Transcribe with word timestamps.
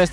de 0.00 0.06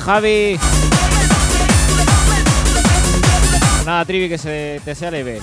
Javi. 0.00 0.58
Nada, 3.84 4.04
Trivi, 4.04 4.28
que 4.28 4.38
se 4.38 4.80
te 4.84 4.94
sea 4.94 5.10
leve. 5.10 5.40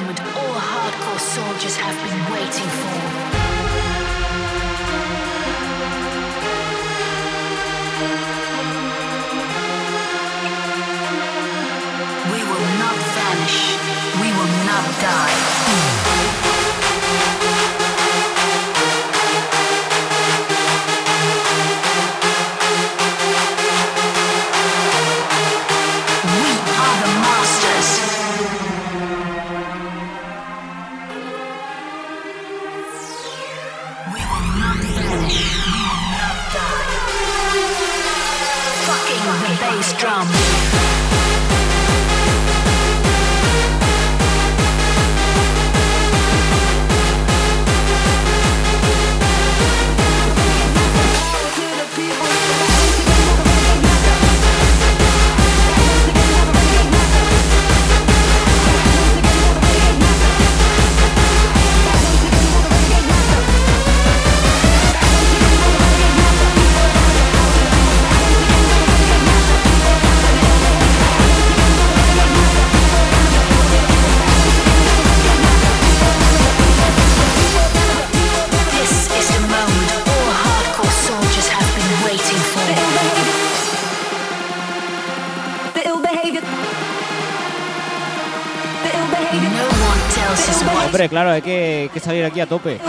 downward 0.00 0.39
claro, 91.10 91.30
hay 91.30 91.42
que, 91.42 91.90
salir 92.00 92.24
aquí 92.24 92.40
a 92.40 92.46
tope. 92.46 92.79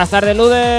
Buenas 0.00 0.12
tardes, 0.12 0.34
Lude. 0.34 0.69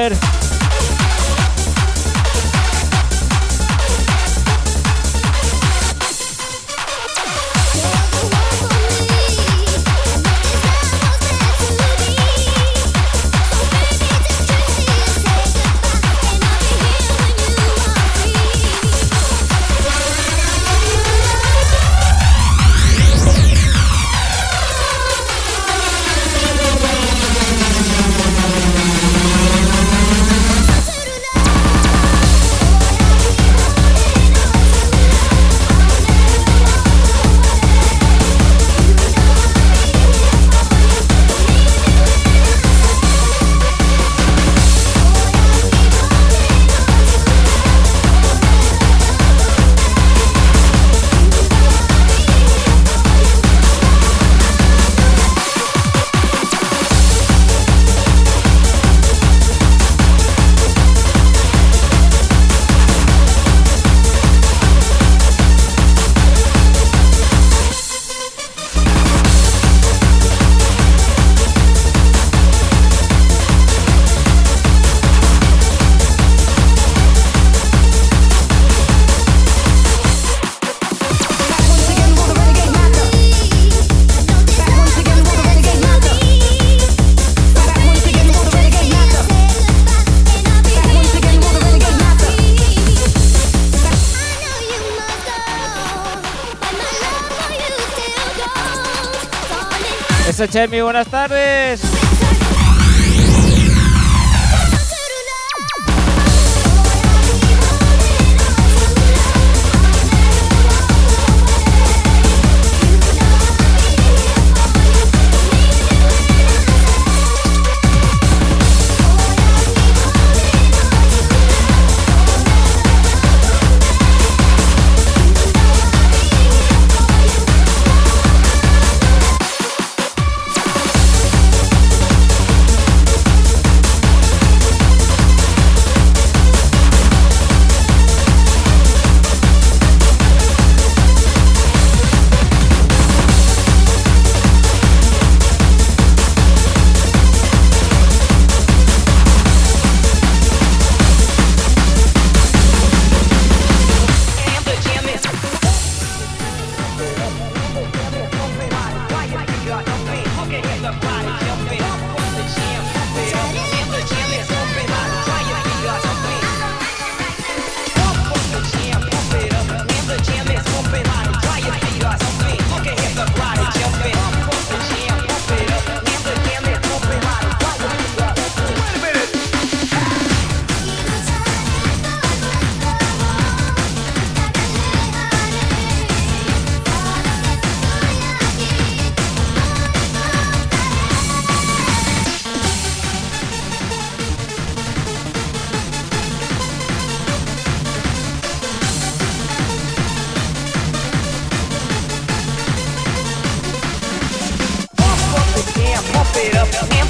noches, 100.53 100.83
buenas 100.83 101.07
tardes. 101.07 101.40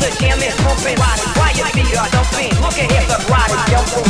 The 0.02 0.10
jam 0.20 0.40
is. 0.40 0.56
While 1.38 1.56
your 1.56 1.68
feet 1.68 1.96
are 1.98 2.10
dumping. 2.10 2.50
Look 2.62 2.74
ahead, 2.74 3.08
the 3.08 3.18
ride 3.30 3.52
is 3.52 3.64
jumping. 3.72 4.04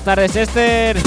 Buenas 0.00 0.04
tardes, 0.04 0.36
Esther. 0.36 0.99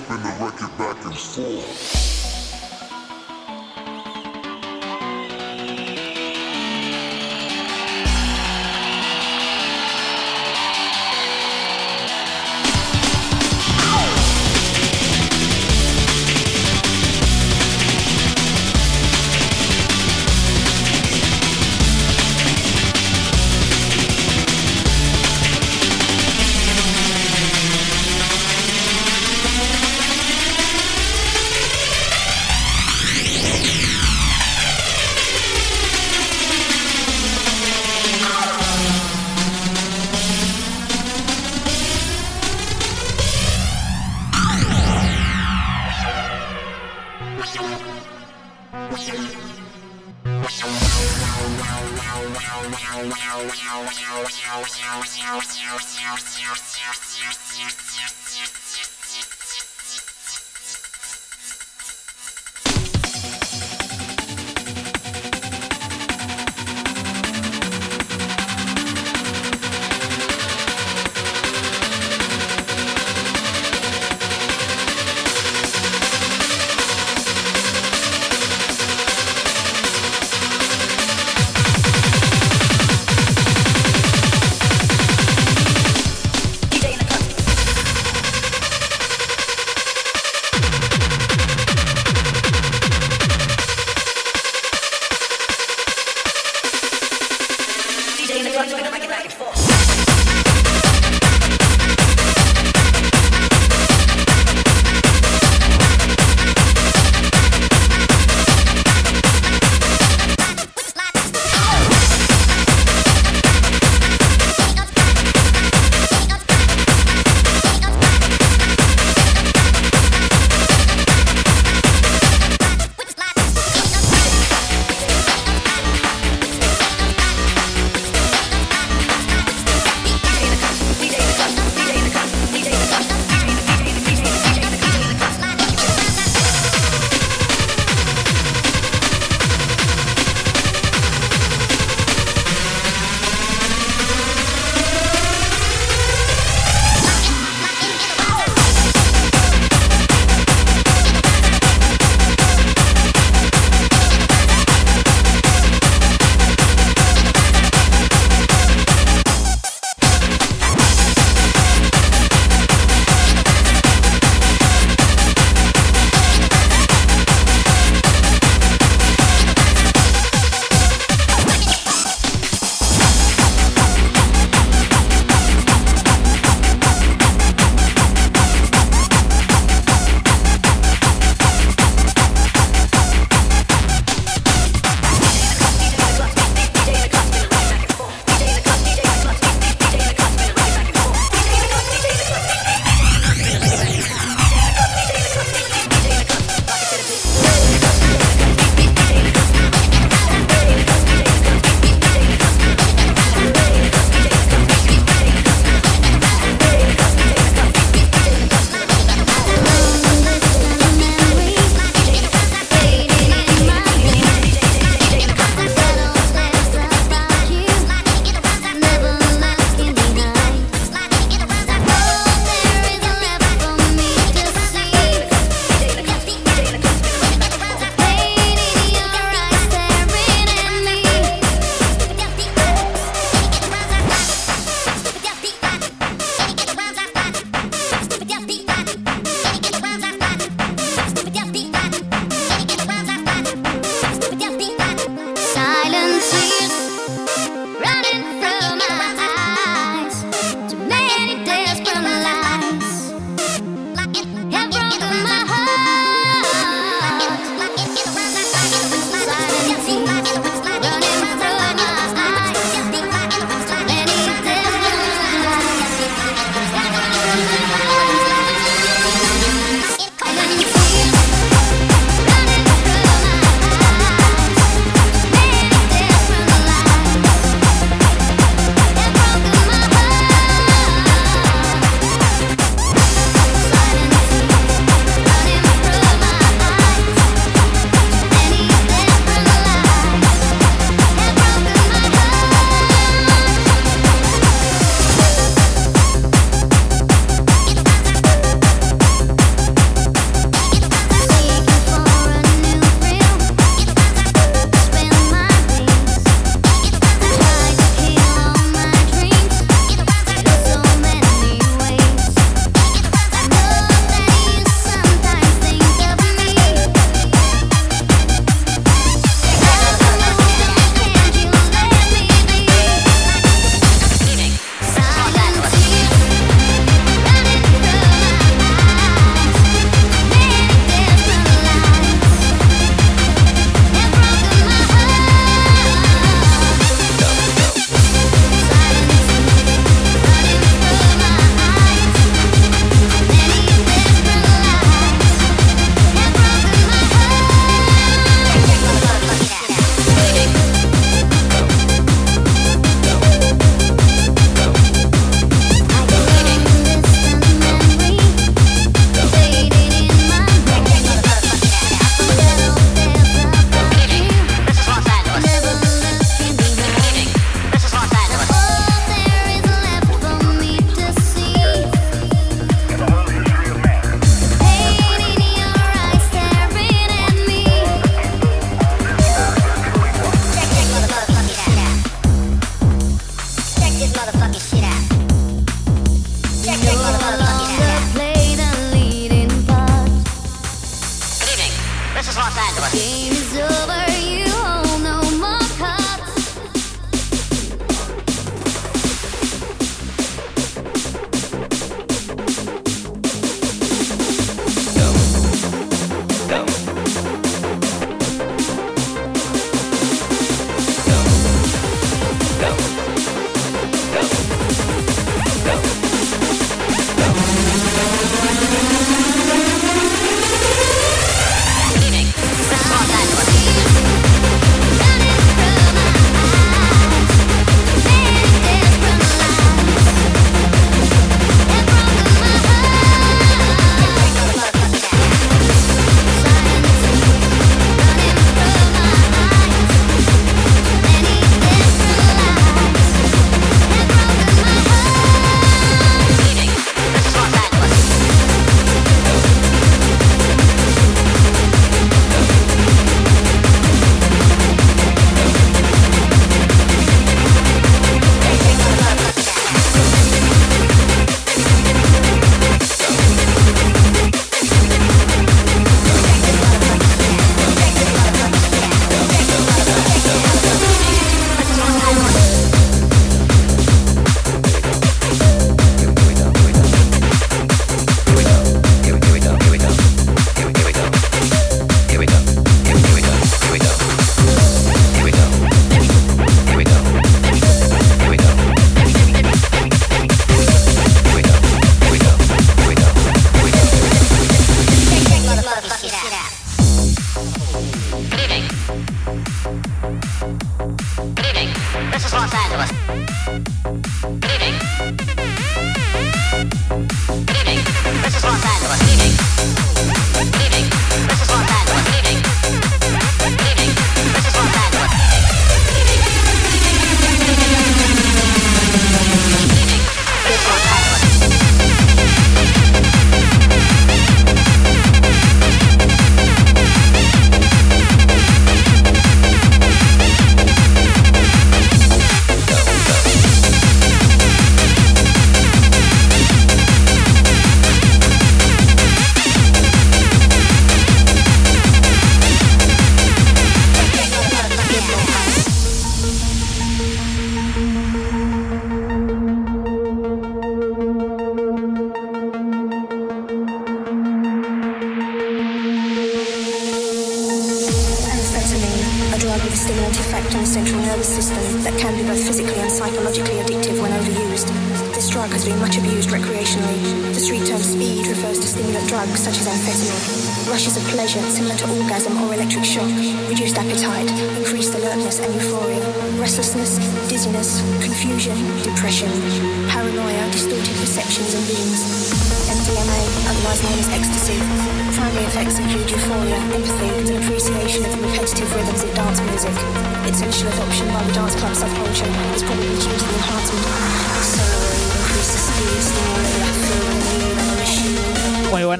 Spin 0.00 0.22
the 0.22 0.44
record 0.44 0.78
back 0.78 1.04
and 1.04 1.18
forth. 1.18 2.19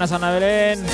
Buenas, 0.00 0.12
Ana 0.12 0.32
Belén. 0.32 0.89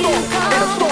a 0.00 0.74
storm. 0.74 0.91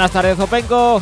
Buenas 0.00 0.12
tardes, 0.12 0.40
Openco. 0.40 0.98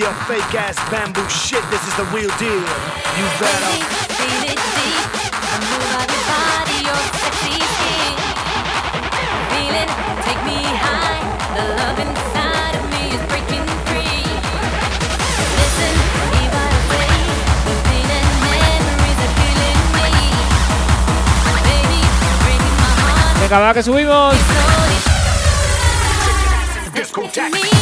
your 0.00 0.14
fake 0.24 0.54
ass 0.54 0.76
bamboo 0.88 1.28
shit. 1.28 1.62
This 1.70 1.86
is 1.86 1.94
the 1.96 2.04
real 2.04 2.32
deal. 2.40 2.64
You 3.20 3.26
better 3.36 3.84
feel 4.16 4.40
deep. 4.48 4.56
Move 5.60 5.92
out 5.92 6.08
body, 6.24 6.88
take 10.24 10.42
me 10.48 10.64
high. 10.80 11.20
The 11.52 11.64
love 11.76 11.98
inside 12.00 12.74
of 12.80 12.84
me 12.88 13.12
is 13.12 13.20
breaking 13.28 13.66
free. 13.84 14.24
Listen. 15.60 15.92
The 17.68 17.74
pain 17.84 18.08
and 18.16 18.28
memories 18.56 19.20
are 19.20 19.34
killing 19.36 19.80
me. 20.00 20.08
Baby, 21.68 22.00
breaking 22.40 22.76
my 22.80 22.92
heart. 23.04 23.36
Venga, 23.36 23.58
va, 23.60 23.74
que 23.74 23.82
subimos. 23.82 24.36
Discoteca. 26.94 27.79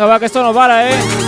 Venga, 0.00 0.12
va, 0.14 0.18
que 0.18 0.24
esto 0.24 0.42
no 0.42 0.54
para, 0.54 0.88
¿eh? 0.88 1.19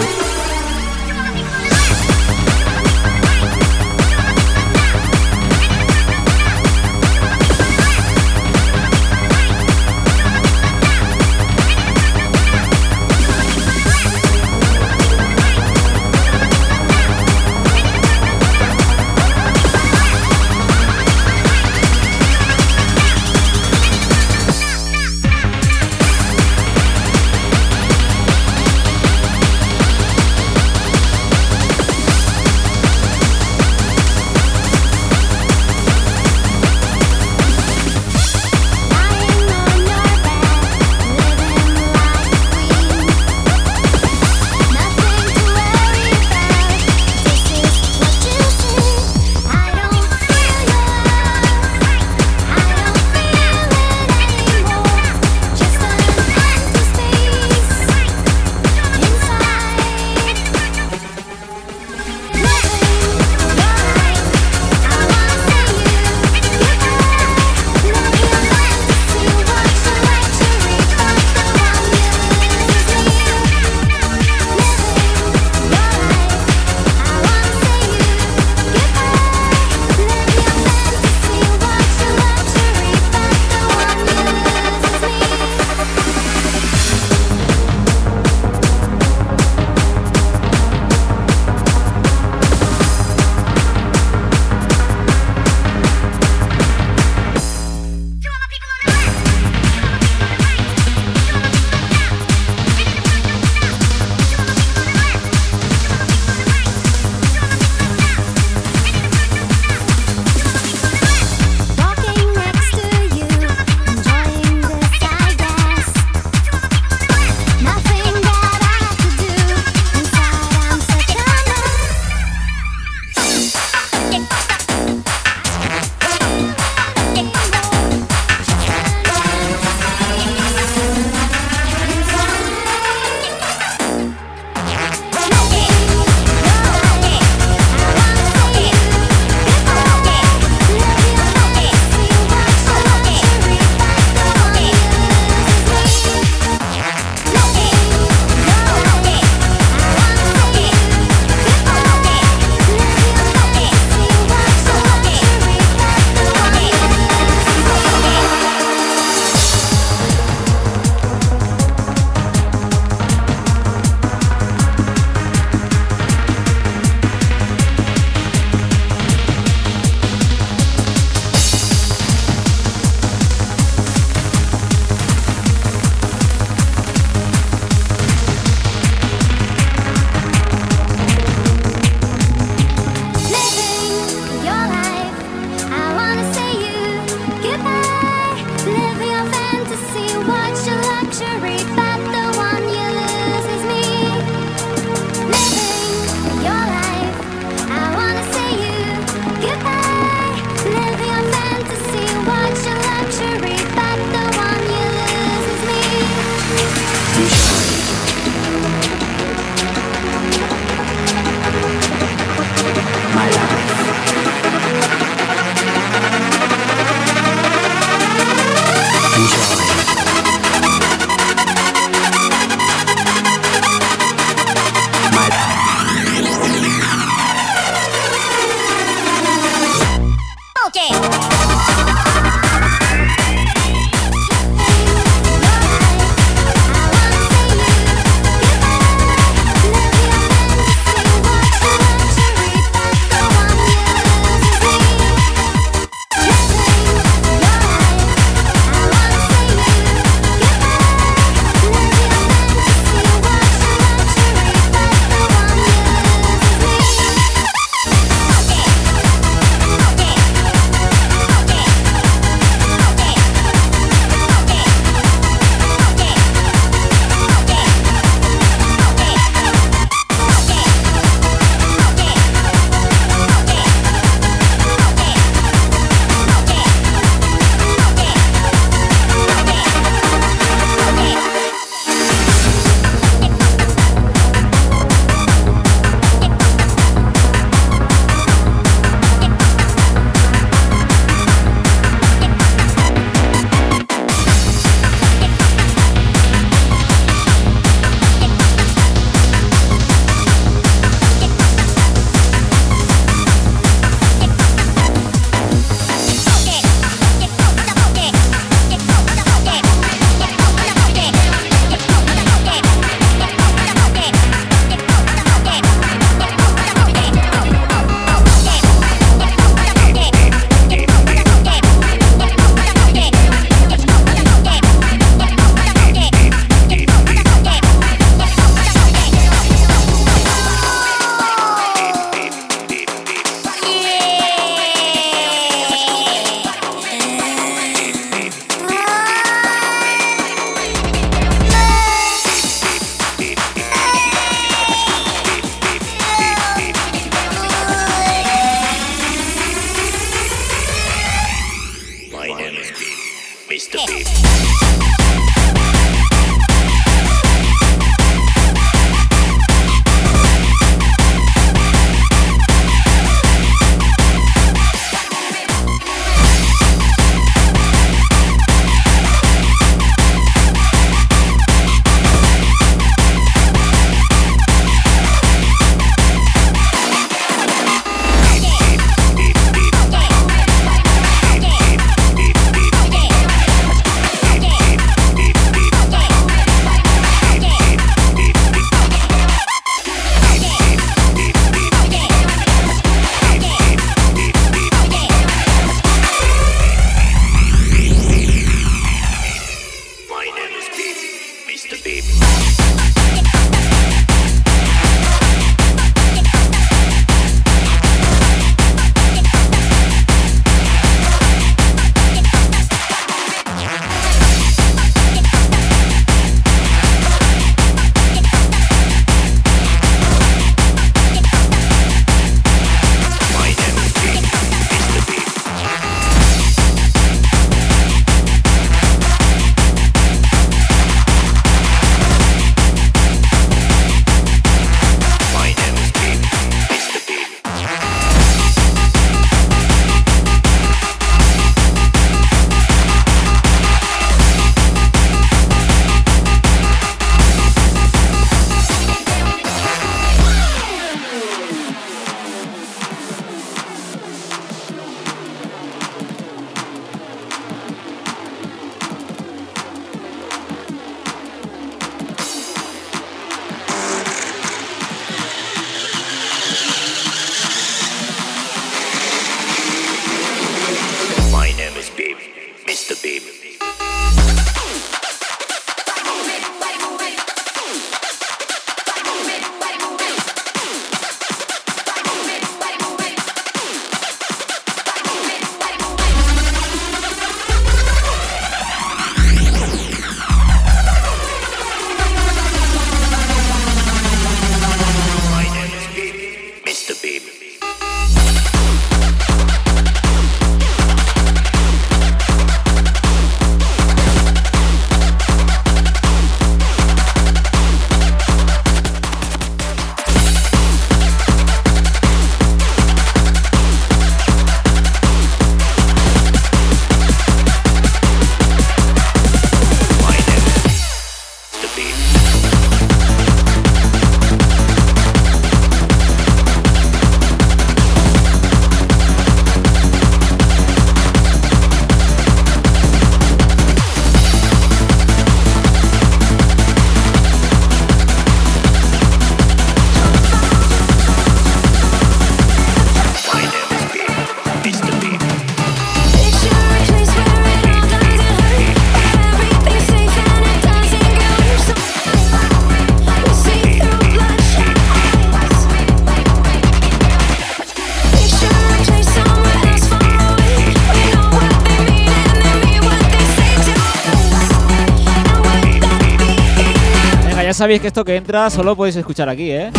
sabéis 567.63 567.81
que 567.81 567.87
esto 567.87 568.05
que 568.05 568.17
entra 568.17 568.51
solo 568.51 568.75
podéis 568.75 568.97
escuchar 568.97 569.29
aquí, 569.29 569.53
¿eh? 569.53 569.71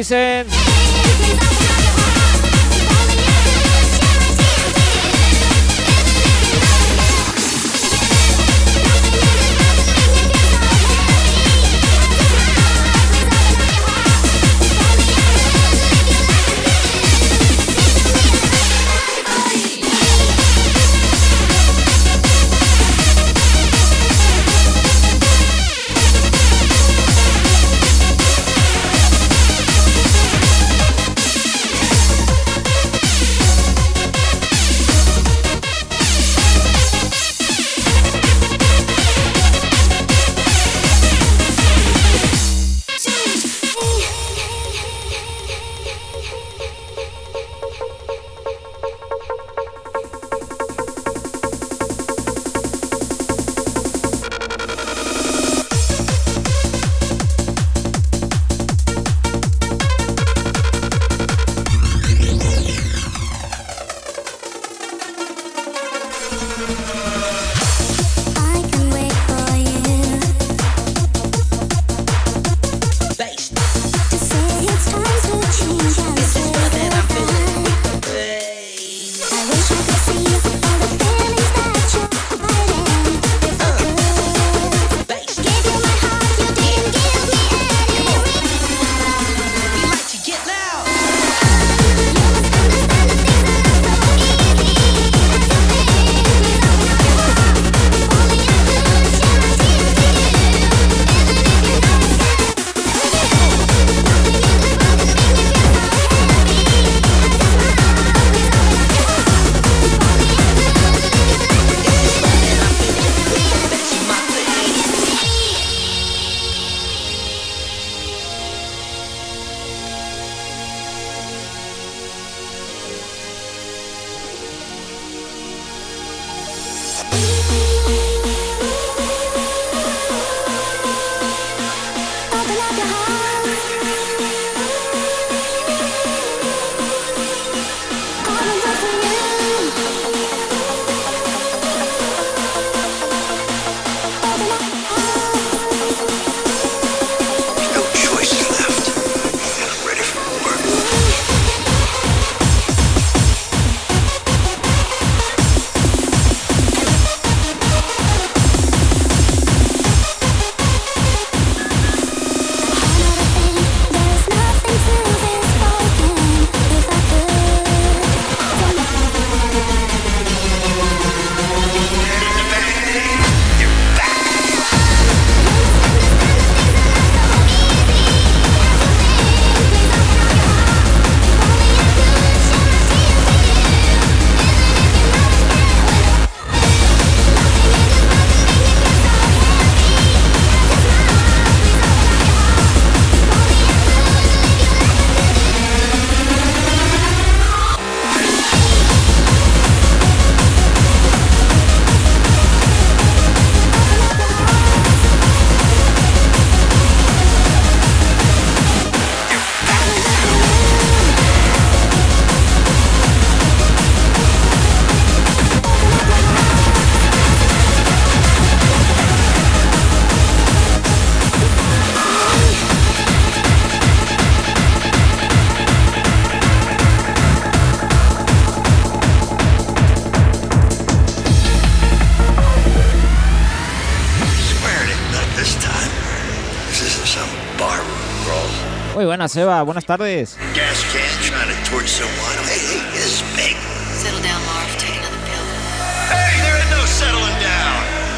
Hola, 0.00 0.29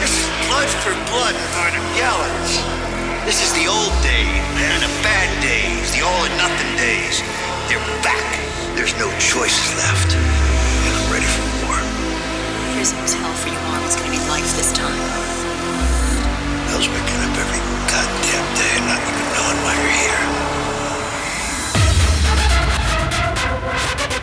This 0.02 0.10
is 0.10 0.26
blood 0.50 0.66
for 0.82 0.90
blood 1.14 1.34
and 1.38 1.50
for 1.54 1.70
the 1.70 1.82
gallons. 1.94 2.58
This 3.22 3.38
is 3.38 3.54
the 3.54 3.70
old 3.70 3.94
days, 4.02 4.42
man, 4.58 4.82
the 4.82 4.90
bad 5.06 5.30
days, 5.38 5.94
the 5.94 6.02
all 6.02 6.26
or 6.26 6.32
nothing 6.34 6.74
days. 6.74 7.22
They're 7.70 7.78
back. 8.02 8.26
There's 8.74 8.98
no 8.98 9.06
choices 9.22 9.70
left. 9.78 10.10
And 10.18 10.92
I'm 10.98 11.06
ready 11.14 11.30
for 11.30 11.46
war. 11.62 11.78
Prison 12.74 12.98
was 12.98 13.14
hell 13.14 13.30
for 13.38 13.54
you, 13.54 13.60
Marv. 13.70 13.86
It's 13.86 13.94
gonna 13.94 14.10
be 14.10 14.18
life 14.26 14.50
this 14.58 14.74
time. 14.74 14.98
Hell's 16.74 16.90
waking 16.90 17.20
up 17.22 17.38
every 17.38 17.62
goddamn 17.86 18.46
day 18.58 18.72
and 18.82 18.86
not 18.90 18.98
even 18.98 19.26
knowing 19.38 19.58
why 19.62 19.74
you're 19.78 19.96
here. 20.02 20.61
Thank 23.72 24.12
you. 24.12 24.21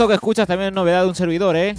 Esto 0.00 0.08
que 0.08 0.14
escuchas 0.14 0.46
también 0.46 0.68
es 0.68 0.74
novedad 0.74 1.02
de 1.02 1.08
un 1.08 1.14
servidor, 1.14 1.54
¿eh? 1.56 1.74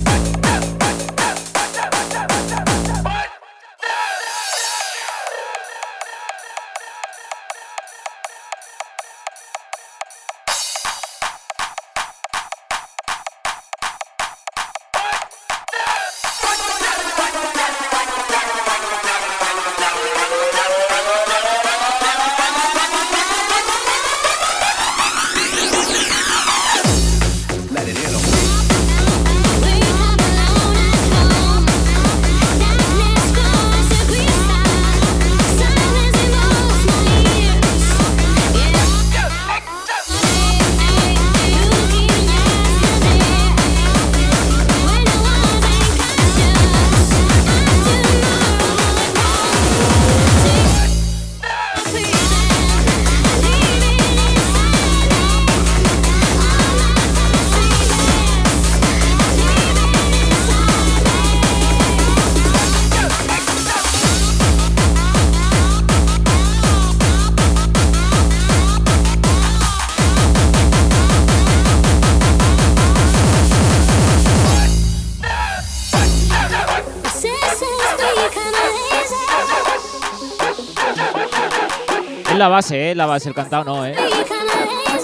La 82.42 82.48
base, 82.48 82.90
¿eh? 82.90 82.96
La 82.96 83.06
base, 83.06 83.30
el 83.30 83.36
cantado 83.36 83.64
no, 83.64 83.86
¿eh? 83.86 83.96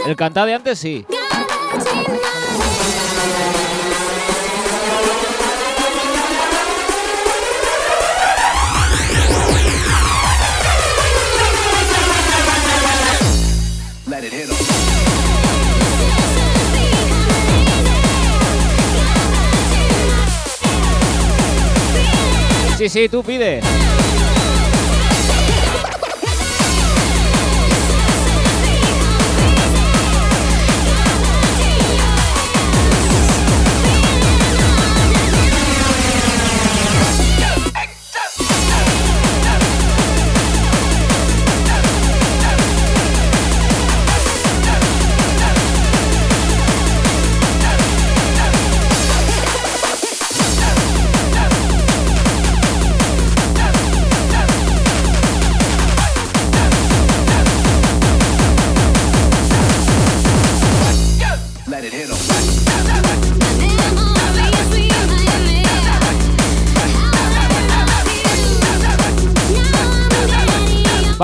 El 0.07 0.15
cantado 0.15 0.47
de 0.47 0.55
antes 0.55 0.80
sí. 0.80 1.05
Sí, 22.80 22.89
sí, 22.89 23.09
tú 23.09 23.22
pide. 23.22 23.61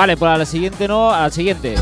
Vale, 0.03 0.17
pues 0.17 0.29
a 0.33 0.37
la 0.37 0.45
siguiente 0.45 0.85
no, 0.85 1.11
a 1.13 1.21
la 1.21 1.29
siguiente. 1.29 1.75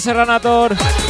Serranator. 0.00 1.09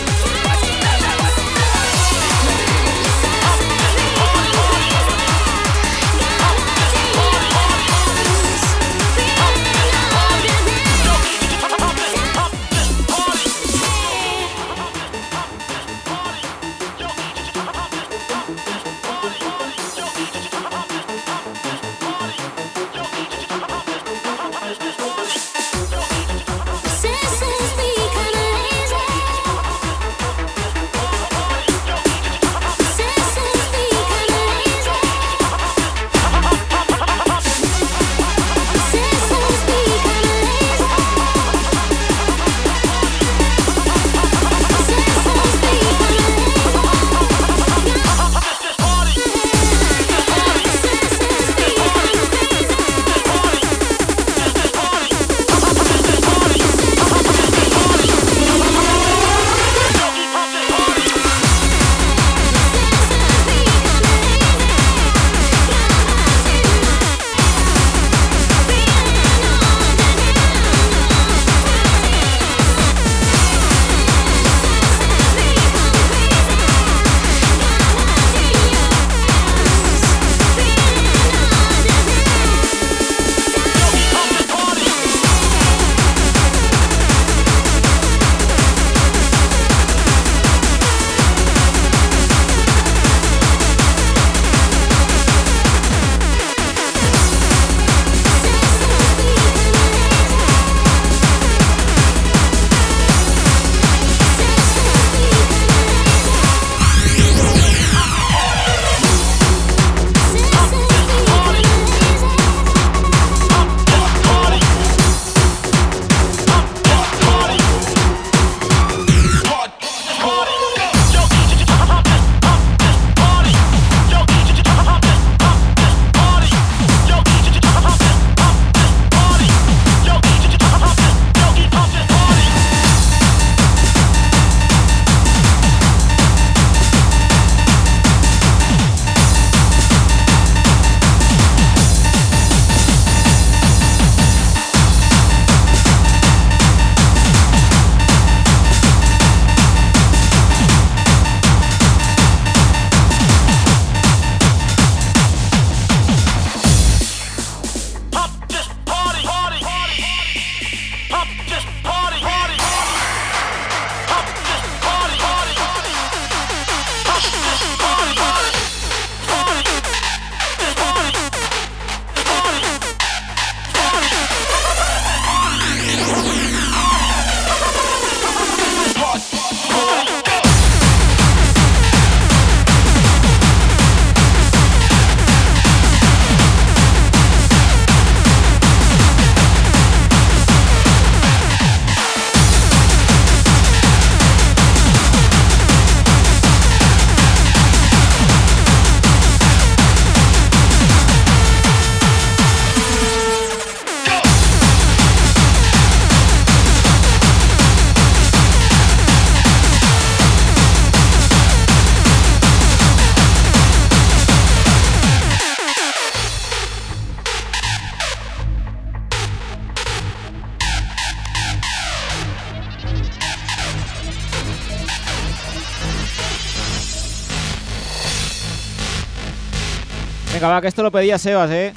Que 230.61 230.69
esto 230.69 230.83
lo 230.83 230.91
pedía 230.91 231.19
Sebas, 231.19 231.51
¿eh? 231.51 231.73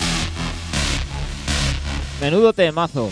Menudo 2.21 2.53
temazo. 2.53 3.09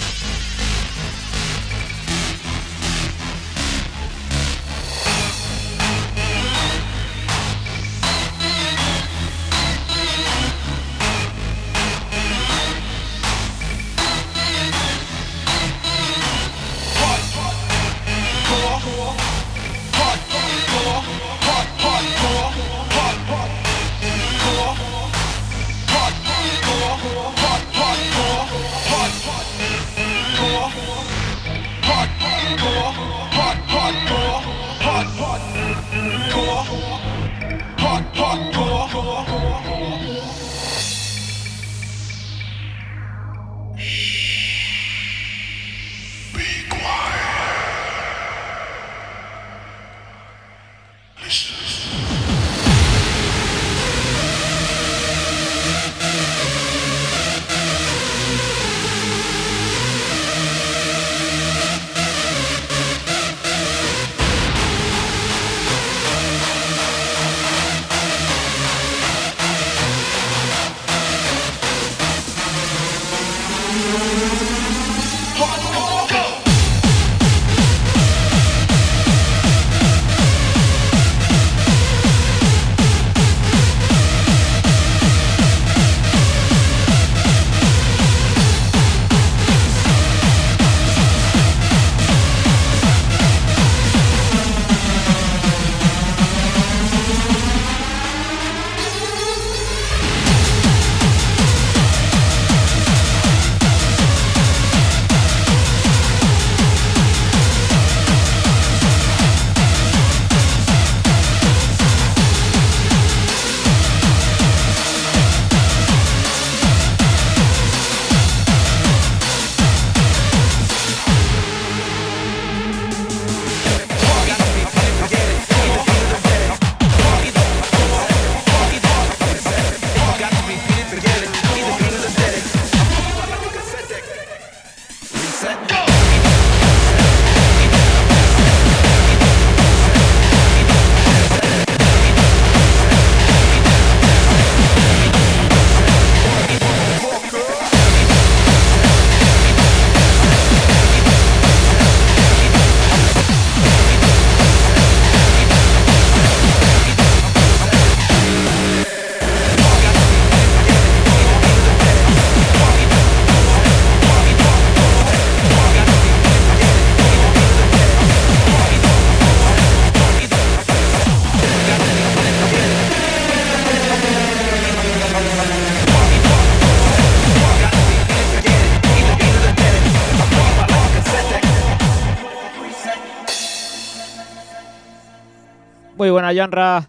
Muy 186.31 186.37
buena, 186.37 186.47
Janra. 186.47 186.87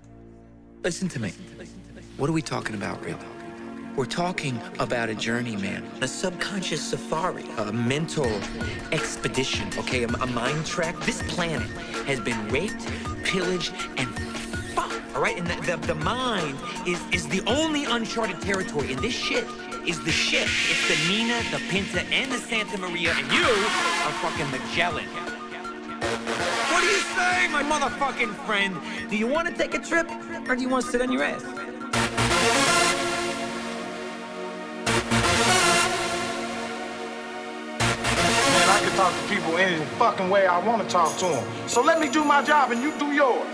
Listen 0.85 1.09
to 1.09 1.21
me. 1.21 1.33
What 2.17 2.31
are 2.31 2.33
we 2.33 2.43
talking 2.43 2.77
about, 2.77 3.05
really? 3.05 3.19
We're 3.97 4.07
talking 4.07 4.59
about 4.79 5.11
a 5.11 5.15
journey, 5.15 5.57
man. 5.57 5.83
A 6.01 6.09
subconscious 6.09 6.81
safari. 6.81 7.45
A 7.59 7.73
mental 7.73 8.31
expedition, 8.93 9.69
okay? 9.79 10.05
A, 10.05 10.09
a 10.09 10.27
mind 10.29 10.65
trek. 10.65 10.97
This 11.01 11.23
planet 11.35 11.69
has 12.07 12.21
been 12.21 12.49
raped, 12.49 12.89
pillaged, 13.25 13.73
and 13.97 14.09
fucked, 14.75 15.01
all 15.15 15.23
right? 15.23 15.37
And 15.37 15.47
the, 15.47 15.77
the, 15.77 15.87
the 15.89 15.95
mind 15.97 16.57
is, 16.87 17.01
is 17.11 17.29
the 17.29 17.43
only 17.47 17.85
uncharted 17.85 18.41
territory. 18.41 18.93
And 18.93 19.03
this 19.03 19.15
shit 19.15 19.45
is 19.87 20.03
the 20.05 20.13
ship. 20.13 20.49
It's 20.71 20.89
the 20.89 21.09
Nina, 21.09 21.43
the 21.51 21.59
Pinta, 21.69 22.03
and 22.13 22.31
the 22.31 22.39
Santa 22.39 22.79
Maria. 22.79 23.13
And 23.17 23.33
you 23.33 23.43
are 23.43 24.13
fucking 24.23 24.51
Magellan. 24.51 25.32
Do 26.83 26.89
you 26.89 26.99
say, 26.99 27.47
my 27.47 27.63
motherfucking 27.63 28.35
friend? 28.45 28.77
Do 29.09 29.17
you 29.17 29.29
want 29.29 29.47
to 29.47 29.55
take 29.55 29.73
a 29.75 29.79
trip, 29.79 30.11
or 30.49 30.57
do 30.57 30.63
you 30.63 30.69
want 30.69 30.85
to 30.85 30.91
sit 30.91 31.01
on 31.01 31.13
your 31.13 31.23
ass? 31.23 31.45
Man, 31.45 31.55
I 38.69 38.81
can 38.81 38.91
talk 38.97 39.15
to 39.15 39.23
people 39.33 39.57
any 39.59 39.85
fucking 39.97 40.29
way 40.29 40.49
I 40.49 40.59
want 40.67 40.83
to 40.83 40.89
talk 40.89 41.17
to 41.19 41.27
them. 41.27 41.45
So 41.69 41.83
let 41.83 42.01
me 42.01 42.09
do 42.11 42.25
my 42.25 42.43
job 42.43 42.73
and 42.73 42.83
you 42.83 42.91
do 42.99 43.13
yours. 43.13 43.47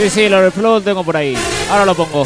Sí, 0.00 0.08
sí, 0.08 0.22
el 0.22 0.32
overflow 0.32 0.72
lo 0.76 0.80
tengo 0.80 1.04
por 1.04 1.14
ahí. 1.14 1.36
Ahora 1.70 1.84
lo 1.84 1.94
pongo. 1.94 2.24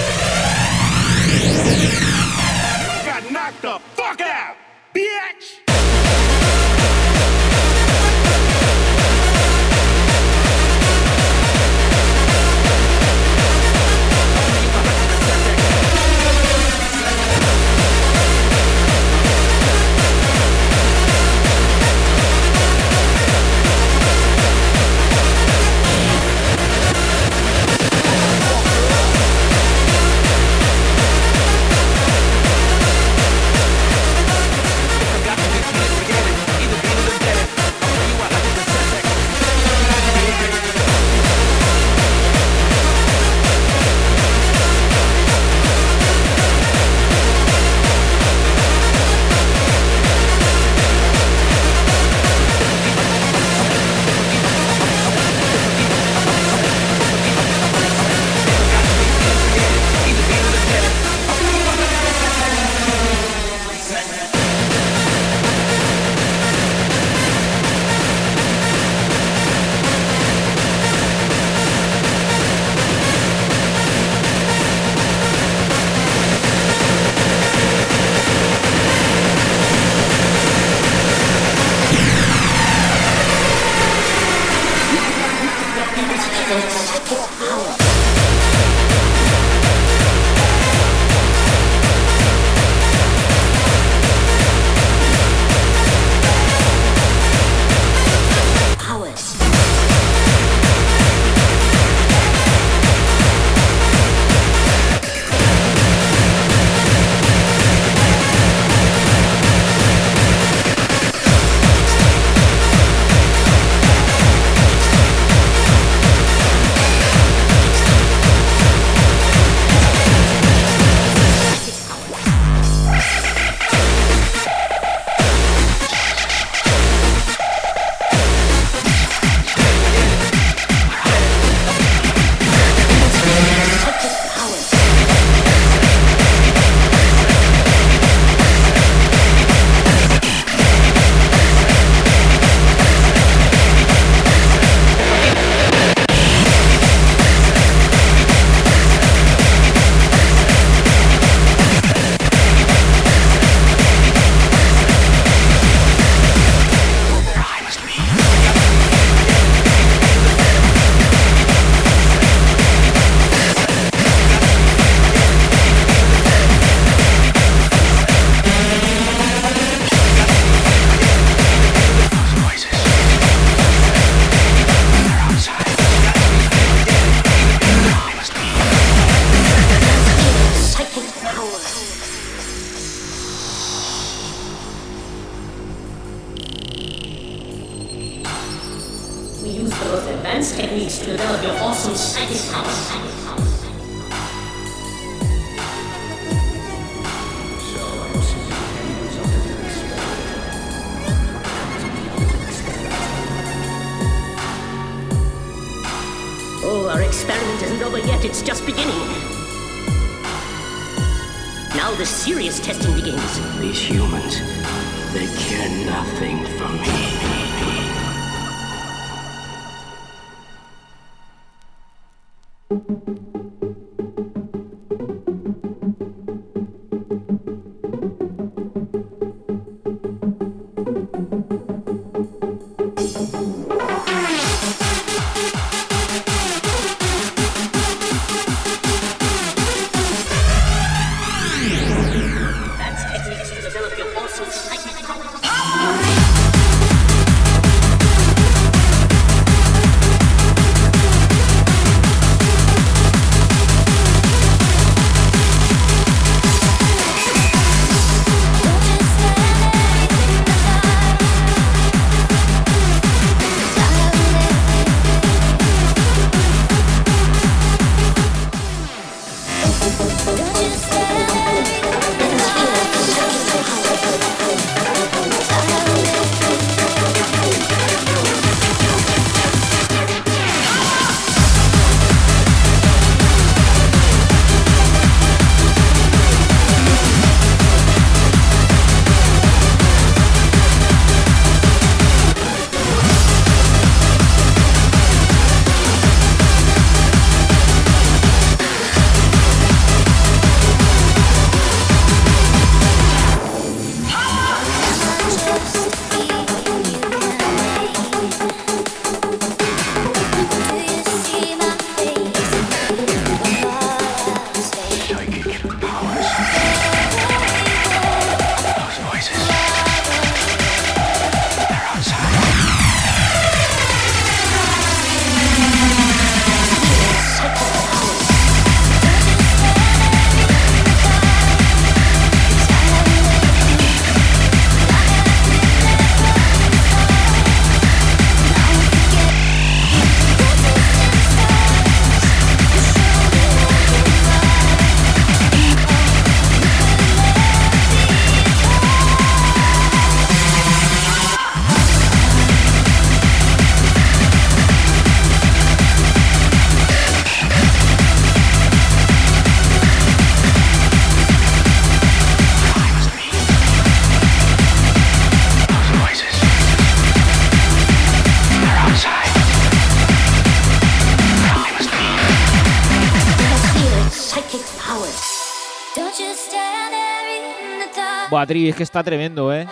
Patri, 378.44 378.68
es 378.68 378.76
que 378.76 378.82
está 378.82 379.02
tremendo, 379.02 379.54
¿eh? 379.54 379.66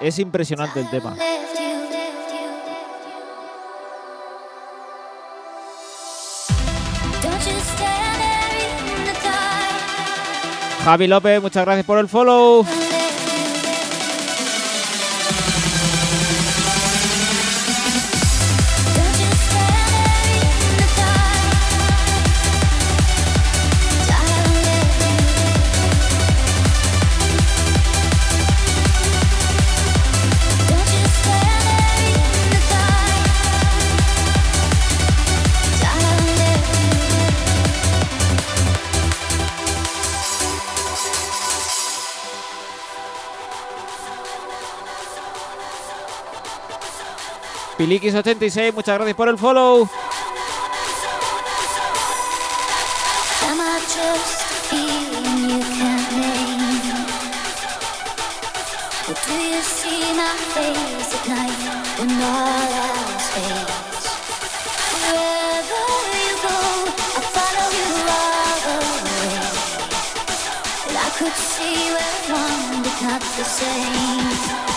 Es 0.00 0.20
impresionante 0.20 0.78
el 0.78 0.88
tema. 0.88 1.16
Javi 10.84 11.08
López, 11.08 11.42
muchas 11.42 11.64
gracias 11.64 11.84
por 11.84 11.98
el 11.98 12.06
follow. 12.06 12.64
Willikis86, 47.88 48.74
muchas 48.74 48.96
gracias 48.98 49.16
por 49.16 49.28
el 49.28 49.38
follow. 49.38 49.88
could 71.18 71.32
see 71.32 71.90
where 71.90 72.32
one 72.32 72.82
did 72.84 73.02
not 73.02 73.20
the 73.20 73.42
same. 73.42 74.67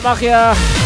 La. 0.00 0.77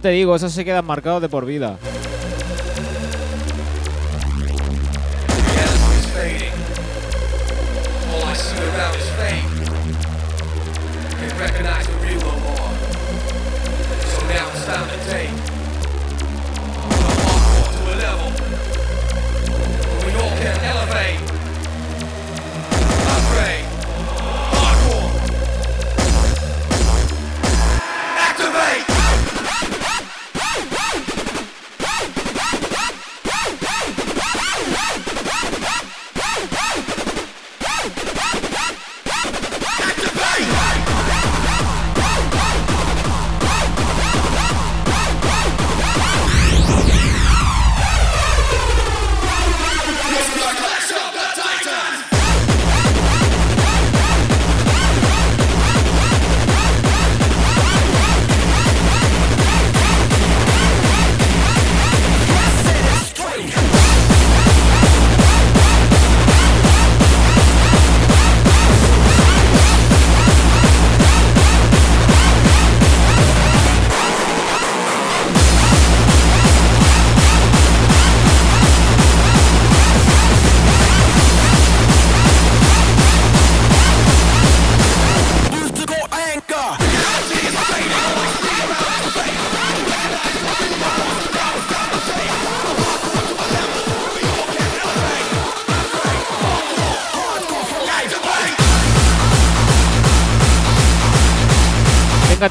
te 0.00 0.08
digo, 0.08 0.34
eso 0.34 0.48
se 0.48 0.64
quedan 0.64 0.86
marcados 0.86 1.22
de 1.22 1.28
por 1.28 1.44
vida. 1.44 1.78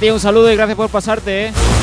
un 0.07 0.19
saludo 0.19 0.51
y 0.51 0.55
gracias 0.55 0.77
por 0.77 0.89
pasarte. 0.89 1.47
Eh. 1.47 1.78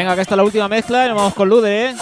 Venga, 0.00 0.14
que 0.14 0.22
esta 0.22 0.32
es 0.32 0.36
la 0.38 0.44
última 0.44 0.66
mezcla 0.66 1.04
y 1.04 1.08
nos 1.08 1.16
vamos 1.18 1.34
con 1.34 1.46
Lude, 1.46 1.90
¿eh? 1.90 1.94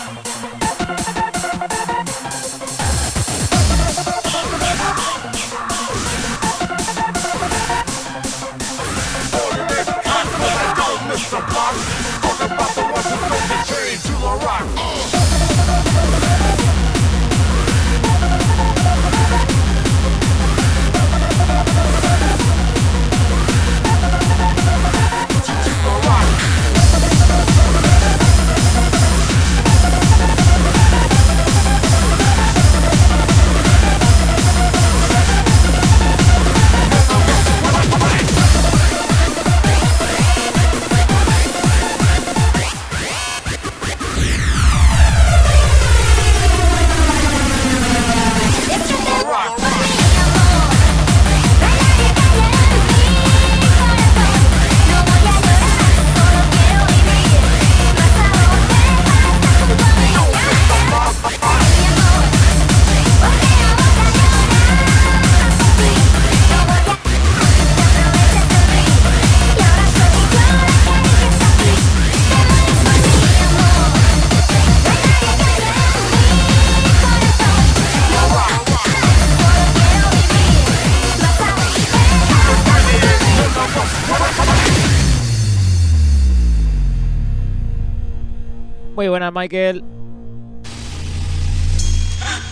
Michael. 89.39 89.85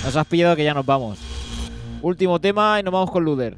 Nos 0.04 0.14
has 0.14 0.26
pillado 0.26 0.54
que 0.54 0.62
ya 0.62 0.72
nos 0.72 0.86
vamos. 0.86 1.18
Último 2.00 2.40
tema 2.40 2.78
y 2.78 2.84
nos 2.84 2.92
vamos 2.92 3.10
con 3.10 3.24
Luder. 3.24 3.56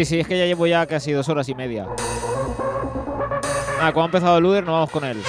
Sí, 0.00 0.06
sí, 0.06 0.20
es 0.20 0.26
que 0.26 0.38
ya 0.38 0.46
llevo 0.46 0.66
ya 0.66 0.86
casi 0.86 1.12
dos 1.12 1.28
horas 1.28 1.46
y 1.50 1.54
media. 1.54 1.86
Ah, 3.82 3.90
como 3.92 4.04
ha 4.04 4.06
empezado 4.06 4.38
el 4.38 4.42
Luder, 4.42 4.64
nos 4.64 4.72
vamos 4.72 4.90
con 4.90 5.04
él. 5.04 5.22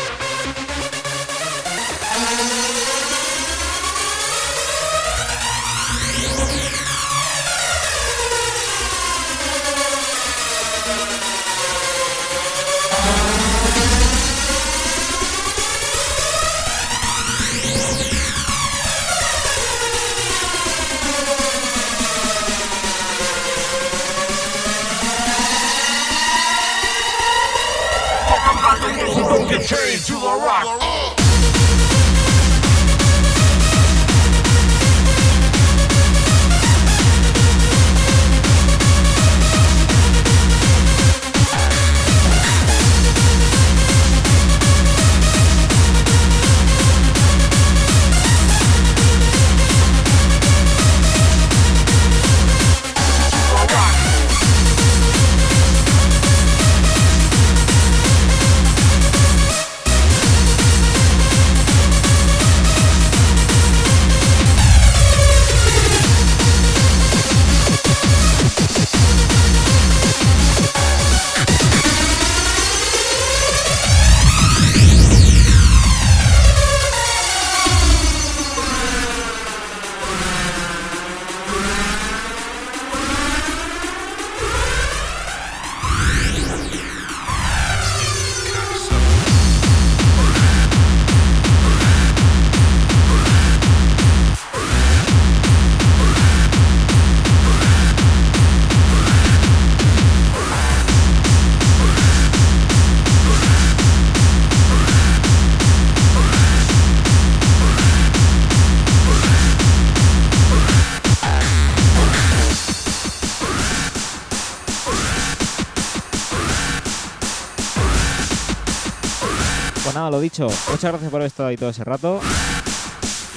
Dicho. 120.31 120.47
Muchas 120.69 120.91
gracias 120.91 121.11
por 121.11 121.19
haber 121.19 121.27
estado 121.27 121.49
ahí 121.49 121.57
todo 121.57 121.69
ese 121.69 121.83
rato. 121.83 122.19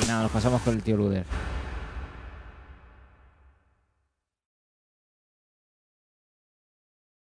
Y 0.03 0.07
nada, 0.07 0.23
nos 0.23 0.33
pasamos 0.33 0.63
con 0.63 0.75
el 0.75 0.83
tío 0.83 0.97
Luder. 0.97 1.25